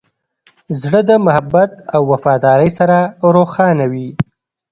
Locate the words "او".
1.95-2.01